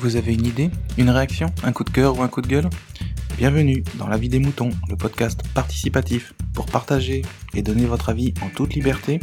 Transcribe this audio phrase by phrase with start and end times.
[0.00, 2.68] Vous avez une idée Une réaction Un coup de cœur ou un coup de gueule?
[3.36, 7.22] Bienvenue dans La vie des moutons, le podcast participatif pour partager
[7.54, 9.20] et donner votre avis en toute liberté.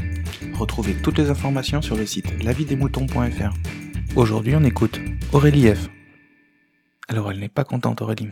[0.54, 3.54] Retrouvez toutes les informations sur le site lavidesmoutons.fr.
[4.16, 5.00] Aujourd'hui, on écoute
[5.34, 5.90] Aurélie F.
[7.10, 8.30] Alors, elle n'est pas contente, Aurélie.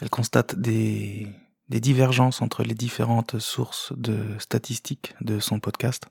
[0.00, 1.26] Elle constate des,
[1.68, 6.08] des divergences entre les différentes sources de statistiques de son podcast.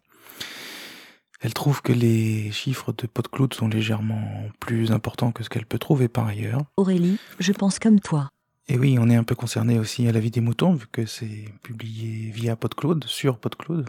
[1.40, 5.78] Elle trouve que les chiffres de PodCloud sont légèrement plus importants que ce qu'elle peut
[5.78, 6.62] trouver par ailleurs.
[6.78, 8.32] Aurélie, je pense comme toi.
[8.68, 11.06] Et oui, on est un peu concerné aussi à la vie des moutons, vu que
[11.06, 13.88] c'est publié via PodCloud, sur PodCloud.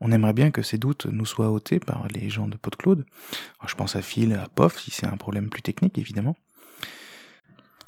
[0.00, 3.04] On aimerait bien que ces doutes nous soient ôtés par les gens de PodCloud.
[3.58, 6.36] Alors, je pense à Phil, à POF, si c'est un problème plus technique, évidemment.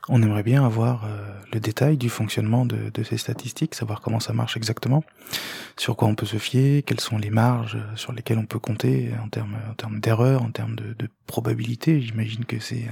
[0.09, 1.19] On aimerait bien avoir euh,
[1.53, 5.05] le détail du fonctionnement de, de, ces statistiques, savoir comment ça marche exactement,
[5.77, 9.13] sur quoi on peut se fier, quelles sont les marges sur lesquelles on peut compter
[9.23, 12.01] en termes en termes d'erreurs, en termes de, de probabilité.
[12.01, 12.87] J'imagine que c'est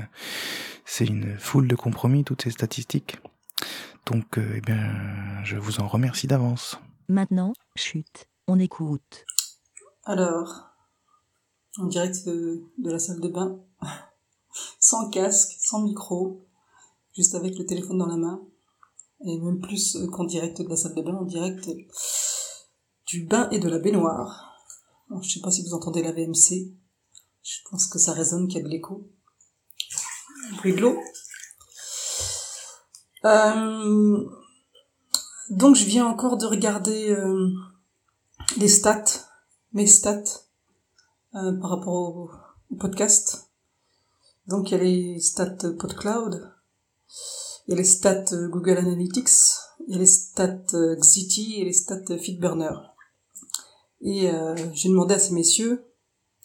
[0.87, 3.19] c'est une foule de compromis toutes ces statistiques.
[4.07, 6.79] Donc, euh, eh bien, je vous en remercie d'avance.
[7.09, 9.27] Maintenant, chute, on écoute.
[10.05, 10.71] Alors,
[11.79, 13.59] en direct de, de la salle de bain,
[14.81, 16.46] sans casque, sans micro,
[17.17, 18.43] juste avec le téléphone dans la main,
[19.25, 21.69] et même plus qu'en direct de la salle de bain, en direct
[23.07, 24.53] du bain et de la baignoire.
[25.11, 26.75] Alors, je sais pas si vous entendez la VMC,
[27.43, 29.09] je pense que ça résonne qu'il y a de l'écho.
[30.59, 30.99] Bruit de l'eau.
[33.25, 34.25] Euh,
[35.51, 37.49] donc je viens encore de regarder euh,
[38.57, 39.05] les stats,
[39.73, 40.45] mes stats,
[41.35, 42.31] euh, par rapport au,
[42.79, 43.49] podcast.
[44.49, 46.53] Donc il y a les stats PodCloud,
[47.67, 49.31] il y a les stats Google Analytics,
[49.87, 52.75] il y a les stats Xiti et les stats FeedBurner.
[54.03, 54.31] Et
[54.73, 55.85] j'ai demandé à ces messieurs,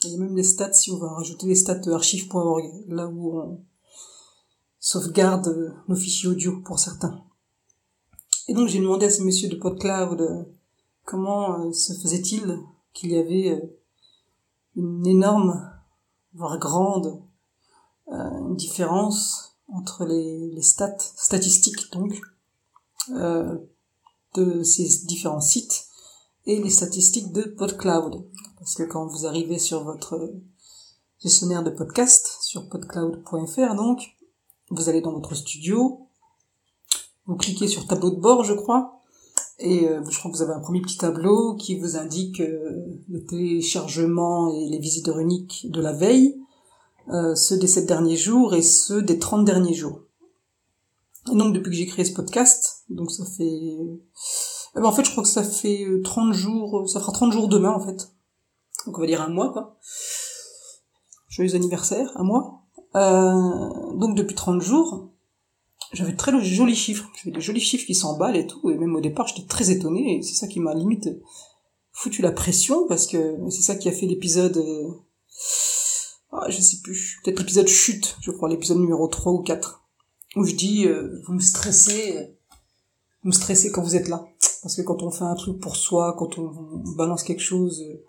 [0.04, 3.40] il y a même des stats si on va rajouter les stats archive.org, là où
[3.40, 3.64] on
[4.80, 7.24] sauvegarde nos fichiers audio pour certains.
[8.48, 10.48] Et donc j'ai demandé à ces messieurs de PodCloud
[11.06, 12.60] comment se faisait-il
[12.94, 13.62] qu'il y avait
[14.76, 15.72] une énorme,
[16.34, 17.22] voire grande,
[18.08, 22.20] euh, différence entre les, les, stats statistiques donc
[23.10, 23.58] euh,
[24.36, 25.86] de ces différents sites
[26.46, 28.26] et les statistiques de PodCloud.
[28.58, 30.32] Parce que quand vous arrivez sur votre
[31.22, 34.02] gestionnaire de podcast, sur podcloud.fr donc,
[34.70, 36.08] vous allez dans votre studio,
[37.26, 39.02] vous cliquez sur tableau de bord, je crois,
[39.60, 43.00] et euh, je crois que vous avez un premier petit tableau qui vous indique euh,
[43.10, 46.41] le téléchargement et les visiteurs uniques de la veille,
[47.10, 50.02] euh, ceux des 7 derniers jours et ceux des 30 derniers jours.
[51.32, 53.78] Et donc depuis que j'ai créé ce podcast, donc ça fait...
[54.76, 57.72] Eh en fait je crois que ça fait 30 jours, ça fera 30 jours demain
[57.72, 58.12] en fait.
[58.86, 59.78] Donc on va dire un mois quoi.
[61.30, 62.64] Joyeux anniversaire, un mois.
[62.96, 65.12] Euh, donc depuis 30 jours,
[65.94, 67.10] j'avais très jolis chiffres.
[67.16, 68.70] J'avais des jolis chiffres qui s'emballent et tout.
[68.70, 70.18] Et même au départ, j'étais très étonné.
[70.18, 71.10] Et c'est ça qui m'a limite
[71.92, 74.58] foutu la pression parce que c'est ça qui a fait l'épisode...
[74.58, 74.90] Euh...
[76.32, 77.20] Ah, je sais plus.
[77.24, 79.84] Peut-être l'épisode chute, je crois, l'épisode numéro 3 ou 4.
[80.38, 82.38] Où je dis, euh, vous me stressez,
[83.24, 84.26] vous me stressez quand vous êtes là.
[84.62, 86.52] Parce que quand on fait un truc pour soi, quand on,
[86.96, 88.04] balance quelque chose euh,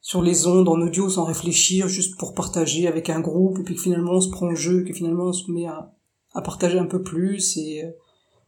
[0.00, 3.76] sur les ondes en audio sans réfléchir, juste pour partager avec un groupe, et puis
[3.76, 5.92] que finalement on se prend le jeu, que finalement on se met à,
[6.42, 7.90] partager un peu plus, et, euh,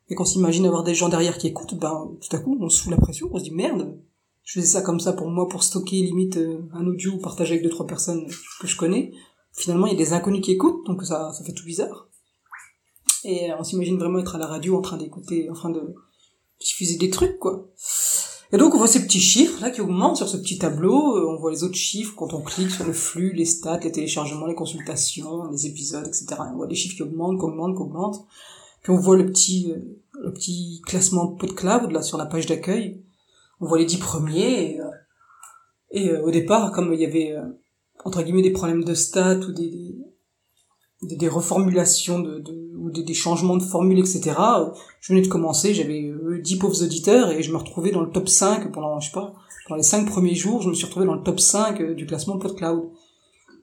[0.08, 2.82] et qu'on s'imagine avoir des gens derrière qui écoutent, ben tout à coup on se
[2.82, 3.96] fout la pression, on se dit merde,
[4.48, 7.64] je faisais ça comme ça pour moi, pour stocker limite euh, un audio, partager avec
[7.64, 8.26] deux trois personnes
[8.60, 9.12] que je connais.
[9.52, 12.08] Finalement il y a des inconnus qui écoutent, donc ça, ça fait tout bizarre.
[13.24, 15.94] Et on s'imagine vraiment être à la radio en train d'écouter, en train de
[16.60, 17.68] diffuser des trucs, quoi.
[18.50, 21.36] Et donc on voit ces petits chiffres là qui augmentent sur ce petit tableau, on
[21.36, 24.54] voit les autres chiffres quand on clique sur le flux, les stats, les téléchargements, les
[24.54, 26.40] consultations, les épisodes, etc.
[26.54, 28.26] On voit les chiffres qui augmentent, qui augmentent, qui augmentent.
[28.82, 29.74] Puis on voit le petit,
[30.22, 33.02] le petit classement de PodCloud là sur la page d'accueil.
[33.60, 34.76] On voit les dix premiers.
[34.76, 34.80] Et,
[35.90, 37.44] et euh, au départ, comme il y avait euh,
[38.04, 39.94] entre guillemets des problèmes de stats ou des,
[41.02, 44.36] des, des reformulations de, de ou des, des, changements de formule, etc.
[45.00, 48.10] Je venais de commencer, j'avais euh, 10 pauvres auditeurs et je me retrouvais dans le
[48.10, 49.34] top 5 pendant, je sais pas,
[49.66, 52.06] pendant les 5 premiers jours, je me suis retrouvé dans le top 5 euh, du
[52.06, 52.90] classement PodCloud.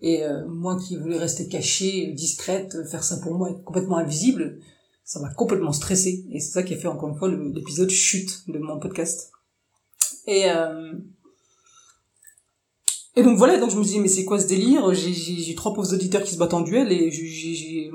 [0.01, 4.59] Et euh, moi qui voulais rester cachée, discrète, faire ça pour moi, être complètement invisible,
[5.03, 6.25] ça m'a complètement stressé.
[6.31, 9.31] Et c'est ça qui a fait encore une fois l'épisode chute de mon podcast.
[10.27, 10.94] Et euh,
[13.16, 14.94] et donc voilà, donc je me dis mais c'est quoi ce délire?
[14.94, 17.92] J'ai trois pauvres auditeurs qui se battent en duel et j'ai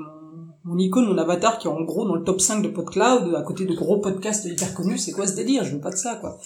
[0.63, 3.41] mon icône, mon avatar qui est en gros dans le top 5 de PodCloud, à
[3.41, 5.63] côté de gros podcasts hyper connus, c'est quoi ce délire?
[5.63, 6.39] Je veux pas de ça, quoi.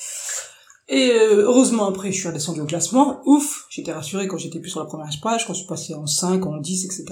[0.87, 4.69] Et euh, heureusement après, je suis redescendu au classement, ouf, j'étais rassuré quand j'étais plus
[4.69, 7.05] sur la première page, quand je suis passé en 5, en 10, etc.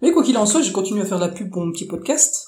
[0.00, 2.43] Mais quoi qu'il en soit, j'ai continué à faire la pub pour mon petit podcast.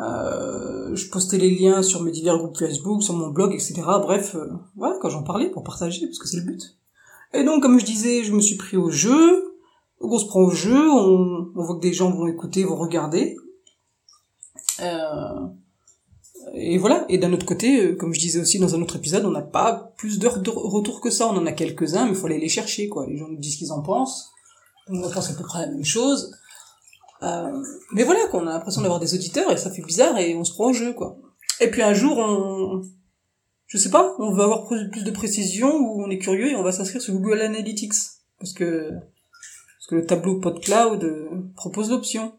[0.00, 3.74] Euh, je postais les liens sur mes divers groupes Facebook, sur mon blog, etc.
[4.00, 6.76] Bref, euh, voilà, quand j'en parlais, pour partager, parce que c'est le but.
[7.34, 9.44] Et donc, comme je disais, je me suis pris au jeu.
[10.00, 13.36] On se prend au jeu, on, voit que des gens vont écouter, vont regarder.
[14.80, 15.48] Euh,
[16.54, 17.04] et voilà.
[17.08, 19.42] Et d'un autre côté, euh, comme je disais aussi dans un autre épisode, on n'a
[19.42, 21.26] pas plus de retour que ça.
[21.26, 23.06] On en a quelques-uns, mais il faut aller les chercher, quoi.
[23.06, 24.30] Les gens nous disent ce qu'ils en pensent.
[24.88, 26.32] On pense à peu près la même chose.
[27.22, 27.62] Euh,
[27.92, 30.52] mais voilà, qu'on a l'impression d'avoir des auditeurs et ça fait bizarre et on se
[30.52, 31.16] prend au jeu, quoi.
[31.60, 32.82] Et puis un jour, on,
[33.66, 36.62] je sais pas, on veut avoir plus de précision ou on est curieux et on
[36.62, 37.94] va s'inscrire sur Google Analytics
[38.38, 42.32] parce que parce que le tableau PodCloud euh, propose l'option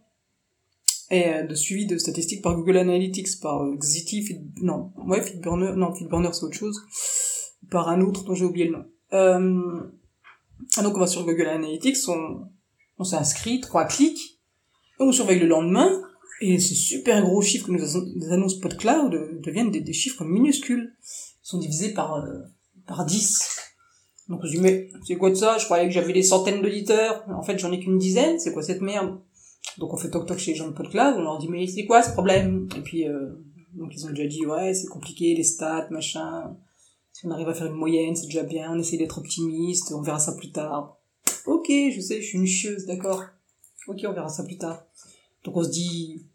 [1.11, 5.93] et euh, de suivi de statistiques par Google Analytics, par Xiti, non, ouais, Feedburner, non,
[5.93, 6.79] Feedburner c'est autre chose,
[7.69, 8.85] par un autre dont j'ai oublié le nom.
[9.13, 9.81] Euh...
[10.83, 14.38] Donc on va sur Google Analytics, on, s'inscrit, trois clics,
[14.99, 16.01] on surveille le lendemain,
[16.41, 20.93] et ces super gros chiffres que nous annonce PodCloud deviennent des, chiffres minuscules.
[21.01, 22.39] Ils sont divisés par, euh,
[22.87, 23.57] par 10.
[24.29, 25.57] Donc je dis, mais c'est quoi de ça?
[25.57, 27.25] Je croyais que j'avais des centaines d'auditeurs.
[27.29, 28.39] En fait, j'en ai qu'une dizaine.
[28.39, 29.19] C'est quoi cette merde?
[29.77, 31.85] Donc on fait toc toc chez les gens de PodCloud, on leur dit mais c'est
[31.85, 32.67] quoi ce problème?
[32.77, 33.29] Et puis euh,
[33.73, 36.57] donc ils ont déjà dit ouais c'est compliqué les stats machin.
[37.13, 40.01] Si on arrive à faire une moyenne c'est déjà bien, on essaie d'être optimiste, on
[40.01, 40.97] verra ça plus tard.
[41.45, 43.23] Ok je sais je suis une chieuse d'accord.
[43.87, 44.83] Ok on verra ça plus tard.
[45.43, 46.25] Donc on se dit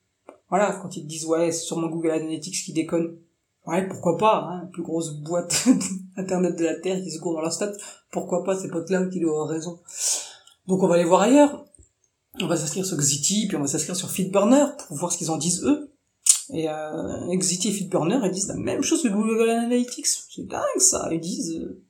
[0.49, 3.19] voilà quand ils disent ouais c'est sûrement Google Analytics qui déconne.
[3.67, 5.67] Ouais pourquoi pas hein, plus grosse boîte
[6.17, 7.73] internet de la terre qui se court dans la stats
[8.11, 9.81] pourquoi pas c'est PodCloud qui doit avoir raison.
[10.67, 11.65] Donc on va aller voir ailleurs
[12.43, 15.31] on va s'inscrire sur Xiti, puis on va s'inscrire sur Feedburner pour voir ce qu'ils
[15.31, 15.91] en disent eux.
[16.53, 20.07] Et euh, Xiti et Feedburner, ils disent la même chose que Google Analytics.
[20.07, 21.09] C'est dingue ça.
[21.13, 21.81] Ils disent, euh,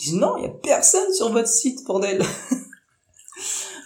[0.00, 2.20] ils disent non, il y a personne sur votre site, bordel.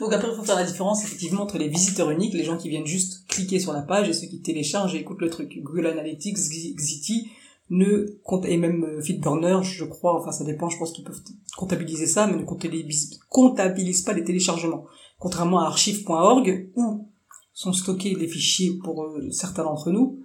[0.00, 2.69] Donc après, il faut faire la différence effectivement entre les visiteurs uniques, les gens qui
[2.69, 5.58] viennent juste cliquer sur la page, et ceux qui téléchargent et écoutent le truc.
[5.62, 7.31] Google Analytics, Xiti,
[7.70, 11.20] ne compte et même euh, Feedburner, je crois, enfin ça dépend, je pense qu'ils peuvent
[11.56, 14.87] comptabiliser ça, mais ne comptabilisent pas les téléchargements
[15.19, 17.08] contrairement à archive.org où
[17.52, 20.20] sont stockés des fichiers pour euh, certains d'entre nous,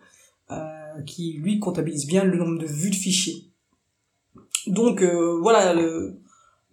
[0.51, 3.45] euh, qui lui comptabilise bien le nombre de vues de fichiers.
[4.67, 5.74] Donc euh, voilà,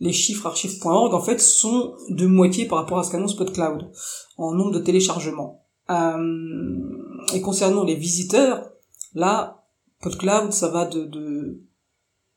[0.01, 3.91] les chiffres archive.org en fait sont de moitié par rapport à ce qu'annonce PodCloud
[4.37, 5.65] en nombre de téléchargements.
[5.91, 8.71] et concernant les visiteurs,
[9.15, 9.65] là,
[10.01, 11.61] PodCloud, ça va de, de,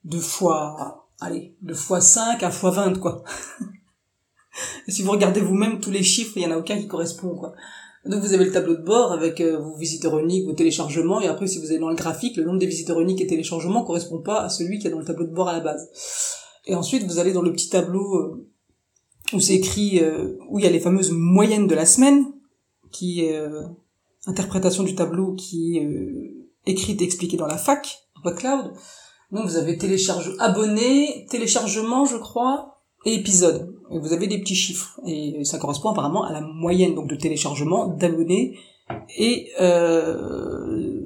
[0.03, 3.23] de fois, allez, de fois 5 à fois 20, quoi.
[4.87, 7.53] si vous regardez vous-même tous les chiffres, il y en a aucun qui correspond, quoi.
[8.03, 11.27] Donc vous avez le tableau de bord avec euh, vos visiteurs uniques, vos téléchargements, et
[11.27, 14.17] après si vous allez dans le graphique, le nombre des visiteurs uniques et téléchargements correspond
[14.17, 15.87] pas à celui qui est dans le tableau de bord à la base.
[16.65, 18.47] Et ensuite vous allez dans le petit tableau euh,
[19.33, 22.25] où c'est écrit, euh, où il y a les fameuses moyennes de la semaine,
[22.91, 23.41] qui est
[24.27, 25.89] interprétation du tableau qui est
[26.65, 27.99] écrite et expliquée dans la fac,
[28.35, 28.73] cloud.
[29.31, 33.75] Donc vous avez télécharge abonnés, téléchargement je crois, et épisode.
[33.91, 34.99] Et vous avez des petits chiffres.
[35.05, 38.57] Et ça correspond apparemment à la moyenne donc de téléchargement, d'abonnés
[39.17, 41.01] et euh,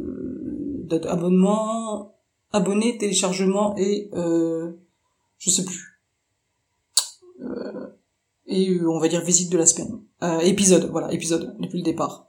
[0.83, 2.15] d'abonnements,
[2.51, 4.73] abonnés, téléchargements et euh,
[5.37, 6.01] je sais plus.
[7.41, 7.87] Euh,
[8.47, 10.01] et euh, on va dire visite de la semaine.
[10.23, 12.27] Euh, épisode, voilà, épisode depuis le départ.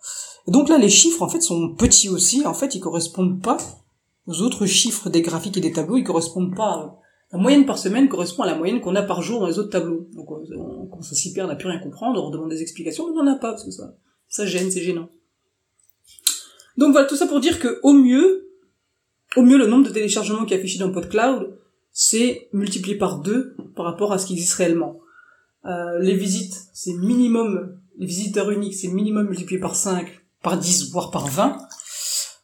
[0.48, 2.46] Donc là, les chiffres en fait sont petits aussi.
[2.46, 3.58] En fait, ils correspondent pas
[4.26, 5.96] aux autres chiffres des graphiques et des tableaux.
[5.96, 7.00] Ils correspondent pas
[7.32, 9.70] la moyenne par semaine correspond à la moyenne qu'on a par jour dans les autres
[9.70, 10.08] tableaux.
[10.14, 13.18] Donc on, quand s'y perd, on n'a plus rien comprendre, on demande des explications, mais
[13.18, 13.94] on n'en a pas, parce que ça,
[14.28, 15.08] ça gêne, c'est gênant.
[16.76, 18.48] Donc voilà, tout ça pour dire que au mieux,
[19.36, 21.58] au mieux le nombre de téléchargements qui est affiché dans PodCloud,
[21.98, 24.98] c'est multiplié par deux par rapport à ce qui existe réellement.
[25.64, 30.06] Euh, les visites, c'est minimum, les visiteurs uniques, c'est minimum multiplié par 5,
[30.42, 31.56] par 10, voire par 20.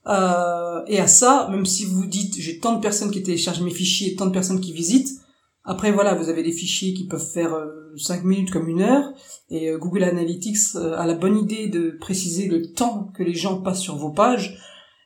[0.07, 3.71] Euh, et à ça, même si vous dites j'ai tant de personnes qui téléchargent mes
[3.71, 5.21] fichiers, tant de personnes qui visitent,
[5.65, 9.13] après voilà, vous avez des fichiers qui peuvent faire euh, 5 minutes comme une heure,
[9.51, 13.61] et euh, Google Analytics a la bonne idée de préciser le temps que les gens
[13.61, 14.59] passent sur vos pages,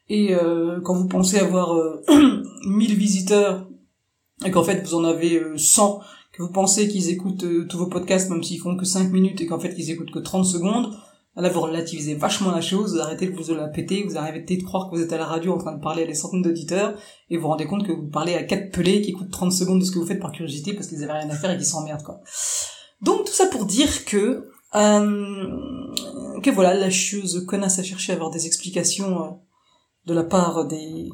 [0.09, 0.37] et
[0.85, 1.77] quand vous pensez avoir
[2.65, 3.66] 1000 visiteurs,
[4.45, 6.01] et qu'en fait vous en avez 100,
[6.33, 9.47] que vous pensez qu'ils écoutent tous vos podcasts même s'ils font que 5 minutes, et
[9.47, 10.95] qu'en fait ils écoutent que 30 secondes,
[11.39, 14.63] Là, vous relativisez vachement la chose, vous arrêtez de vous la péter, vous arrêtez de
[14.63, 16.99] croire que vous êtes à la radio en train de parler à des centaines d'auditeurs,
[17.29, 19.81] et vous vous rendez compte que vous parlez à quatre pelés qui écoutent 30 secondes
[19.81, 21.67] de ce que vous faites par curiosité parce qu'ils avaient rien à faire et qu'ils
[21.67, 22.23] s'emmerdent, quoi.
[23.03, 28.15] Donc, tout ça pour dire que, euh, que voilà, la chose connasse à chercher à
[28.15, 29.31] avoir des explications euh,
[30.07, 31.11] de la part des,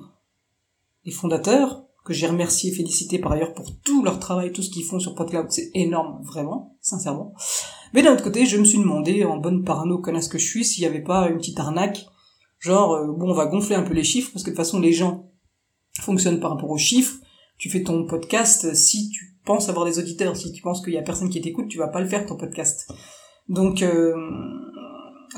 [1.04, 4.70] des fondateurs, que j'ai remercié et félicité par ailleurs pour tout leur travail, tout ce
[4.70, 7.34] qu'ils font sur PodCloud, c'est énorme, vraiment, sincèrement.
[7.92, 10.64] Mais d'un autre côté, je me suis demandé, en bonne parano connasse que je suis,
[10.64, 12.06] s'il n'y avait pas une petite arnaque,
[12.58, 14.80] genre, euh, bon, on va gonfler un peu les chiffres, parce que de toute façon,
[14.80, 15.30] les gens
[16.00, 17.16] fonctionnent par rapport aux chiffres.
[17.58, 20.98] Tu fais ton podcast, si tu penses avoir des auditeurs, si tu penses qu'il y
[20.98, 22.90] a personne qui t'écoute, tu vas pas le faire, ton podcast.
[23.48, 24.14] Donc, euh,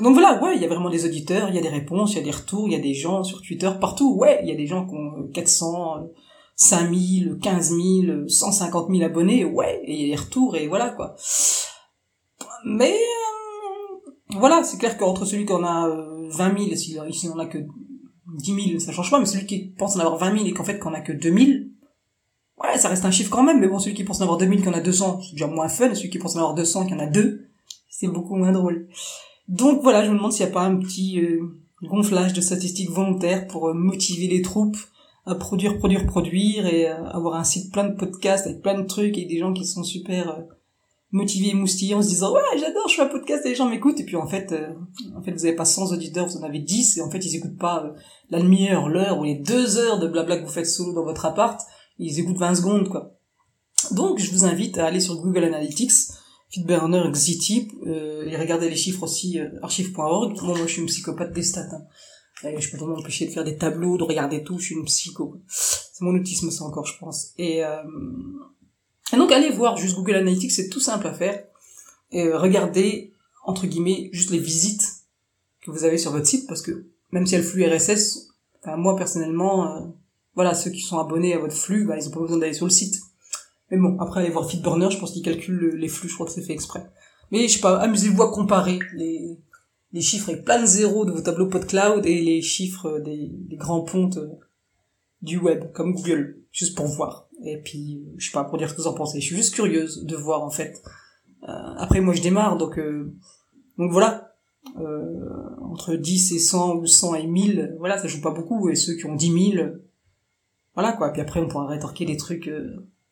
[0.01, 2.17] donc voilà, ouais, il y a vraiment des auditeurs, il y a des réponses, il
[2.17, 4.51] y a des retours, il y a des gens sur Twitter, partout, ouais, il y
[4.51, 6.07] a des gens qui ont 400,
[6.55, 10.89] 5000, 15 000, 150 000 abonnés, ouais, et il y a des retours, et voilà,
[10.91, 11.15] quoi.
[12.65, 15.87] Mais, euh, voilà, c'est clair qu'entre celui qui en a
[16.29, 17.59] 20 000, si, ici on a que
[18.37, 20.63] 10 000, ça change pas, mais celui qui pense en avoir 20 000 et qu'en
[20.63, 21.39] fait qu'on a que 2 000,
[22.63, 24.61] ouais, ça reste un chiffre quand même, mais bon, celui qui pense en avoir 2000
[24.61, 26.93] qui en a 200, c'est déjà moins fun, celui qui pense en avoir 200 qui
[26.93, 27.47] en a 2,
[27.89, 28.87] c'est beaucoup moins drôle.
[29.47, 31.41] Donc voilà, je me demande s'il n'y a pas un petit euh,
[31.83, 34.77] gonflage de statistiques volontaires pour euh, motiver les troupes
[35.25, 38.85] à produire, produire, produire et euh, avoir un site plein de podcasts avec plein de
[38.85, 40.43] trucs et des gens qui sont super
[41.11, 43.69] motivés et moustillés en se disant ouais j'adore je fais un podcast et les gens
[43.69, 44.53] m'écoutent et puis en fait
[45.15, 47.35] en fait vous avez pas 100 auditeurs vous en avez 10 et en fait ils
[47.37, 47.93] écoutent pas
[48.29, 51.25] la demi-heure l'heure ou les deux heures de blabla que vous faites solo dans votre
[51.25, 51.61] appart
[51.99, 53.13] ils écoutent 20 secondes quoi
[53.91, 55.91] donc je vous invite à aller sur Google Analytics
[56.55, 60.39] Feedburner, Xiti, euh, et regarder les chiffres aussi, euh, archive.org.
[60.41, 61.67] moi, je suis une psychopathe des stats.
[61.71, 61.83] Hein.
[62.57, 65.39] Je peux pas m'empêcher de faire des tableaux, de regarder tout, je suis une psycho.
[65.47, 67.33] C'est mon autisme, ça encore, je pense.
[67.37, 67.83] Et, euh...
[69.13, 71.43] et donc, allez voir juste Google Analytics, c'est tout simple à faire.
[72.11, 74.85] Et euh, regardez, entre guillemets, juste les visites
[75.61, 78.29] que vous avez sur votre site, parce que même si y a le flux RSS,
[78.61, 79.81] enfin, moi, personnellement, euh,
[80.35, 82.65] voilà, ceux qui sont abonnés à votre flux, bah, ils ont pas besoin d'aller sur
[82.65, 82.95] le site.
[83.71, 86.31] Mais bon, après aller voir Feedburner, je pense qu'il calcule les flux, je crois que
[86.31, 86.85] c'est fait exprès.
[87.31, 89.39] Mais je sais pas, amusez-vous à comparer les,
[89.95, 93.81] les chiffres avec plein de zéros de vos tableaux PodCloud et les chiffres des, grands
[93.81, 94.27] pontes euh,
[95.21, 97.29] du web, comme Google, juste pour voir.
[97.45, 99.21] Et puis, euh, je sais pas, pour dire ce que vous en pensez.
[99.21, 100.83] Je suis juste curieuse de voir, en fait.
[101.43, 101.47] Euh,
[101.77, 103.15] après, moi, je démarre, donc, euh,
[103.77, 104.33] donc voilà.
[104.81, 108.67] Euh, entre 10 et 100 ou 100 et 1000, voilà, ça joue pas beaucoup.
[108.67, 109.67] Et ceux qui ont 10 000,
[110.73, 111.13] voilà, quoi.
[111.13, 112.51] Puis après, on pourra rétorquer des trucs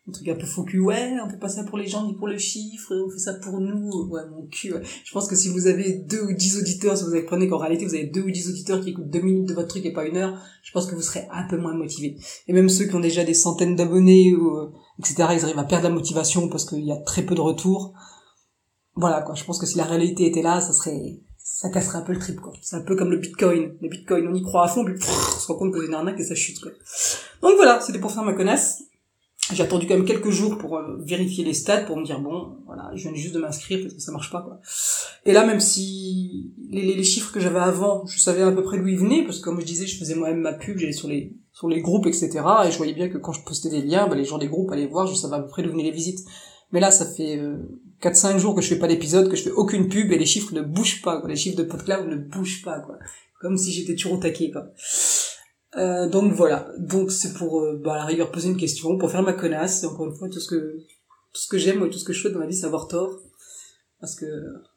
[0.08, 2.14] un truc un peu faux cul, ouais, on fait pas ça pour les gens ni
[2.16, 4.82] pour le chiffre, on fait ça pour nous, ouais, mon cul, ouais.
[5.06, 7.58] Je pense que si vous avez deux ou dix auditeurs, si vous avez prenez qu'en
[7.58, 9.94] réalité vous avez deux ou dix auditeurs qui écoutent deux minutes de votre truc et
[9.94, 12.18] pas une heure, je pense que vous serez un peu moins motivé.
[12.48, 15.88] Et même ceux qui ont déjà des centaines d'abonnés euh, etc., ils arrivent à perdre
[15.88, 17.94] la motivation parce qu'il y a très peu de retours.
[18.96, 19.36] Voilà, quoi.
[19.36, 22.20] Je pense que si la réalité était là, ça serait, ça casserait un peu le
[22.20, 22.54] trip, quoi.
[22.62, 23.76] C'est un peu comme le bitcoin.
[23.82, 25.94] Le bitcoin, on y croit à fond, puis on se rend compte que c'est une
[25.94, 26.72] arnaque et ça chute, quoi.
[27.42, 28.84] Donc voilà, c'était pour faire ma connasse.
[29.52, 32.58] J'ai attendu quand même quelques jours pour euh, vérifier les stats pour me dire bon
[32.66, 34.62] voilà je viens juste de m'inscrire parce que ça marche pas quoi.
[35.26, 38.78] Et là même si les, les chiffres que j'avais avant je savais à peu près
[38.78, 41.10] d'où ils venaient parce que comme je disais je faisais moi-même ma pub j'allais sur
[41.10, 42.30] les sur les groupes etc
[42.66, 44.72] et je voyais bien que quand je postais des liens bah, les gens des groupes
[44.72, 46.26] allaient voir je savais à peu près d'où venaient les visites.
[46.72, 47.58] Mais là ça fait euh,
[48.02, 50.54] 4-5 jours que je fais pas d'épisode que je fais aucune pub et les chiffres
[50.54, 51.30] ne bougent pas quoi.
[51.30, 52.98] les chiffres de PodCloud ne bougent pas quoi
[53.42, 54.68] comme si j'étais toujours au taquet quoi.
[55.76, 59.10] Euh, donc voilà, donc c'est pour euh, bah, à la rigueur poser une question, pour
[59.10, 60.78] faire ma connasse, et encore une fois tout ce que
[61.34, 63.20] tout ce que j'aime tout ce que je souhaite dans ma vie c'est avoir tort.
[64.00, 64.26] Parce que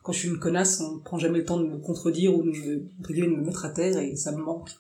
[0.04, 2.48] quand je suis une connasse, on prend jamais le temps de me contredire ou de
[2.48, 2.76] me,
[3.08, 4.70] de me mettre à terre et ça me manque.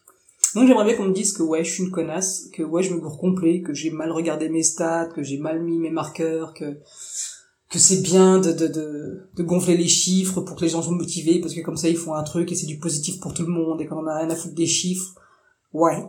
[0.54, 2.94] Donc j'aimerais bien qu'on me dise que ouais je suis une connasse, que ouais je
[2.94, 6.54] me bourre complet, que j'ai mal regardé mes stats, que j'ai mal mis mes marqueurs,
[6.54, 6.78] que
[7.68, 10.94] que c'est bien de, de, de, de, gonfler les chiffres pour que les gens soient
[10.94, 13.42] motivés, parce que comme ça ils font un truc et c'est du positif pour tout
[13.42, 15.14] le monde, et quand on a rien à foutre des chiffres,
[15.76, 16.02] Ouais,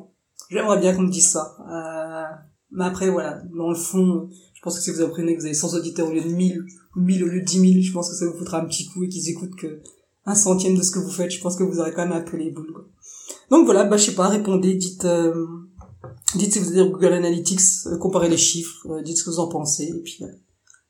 [0.49, 1.57] j'aimerais bien qu'on me dise ça.
[1.69, 2.35] Euh,
[2.71, 5.53] mais après, voilà, dans le fond, je pense que si vous apprenez que vous avez
[5.53, 6.61] 100 auditeurs au lieu de 1000,
[6.95, 8.87] ou 1000 au lieu de 10 000, je pense que ça vous foutra un petit
[8.87, 9.81] coup et qu'ils écoutent que
[10.25, 11.31] un centième de ce que vous faites.
[11.31, 12.85] Je pense que vous aurez quand même un peu les boules, quoi.
[13.49, 15.47] Donc voilà, bah je sais pas, répondez, dites, euh,
[16.35, 19.39] dites si vous avez Google Analytics, euh, comparez les chiffres, euh, dites ce que vous
[19.39, 20.23] en pensez, et puis,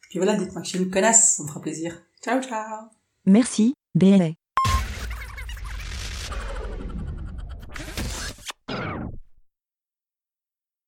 [0.10, 2.00] puis voilà, dites-moi que je suis une connasse, ça me fera plaisir.
[2.24, 2.90] Ciao, ciao
[3.26, 4.34] Merci, BLA.